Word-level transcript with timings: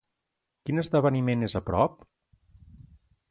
Quin 0.69 0.83
esdeveniment 0.83 1.47
és 1.49 1.55
a 1.59 1.63
prop? 1.67 2.01